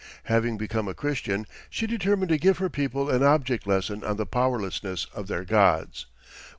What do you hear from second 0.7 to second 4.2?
a Christian, she determined to give her people an object lesson on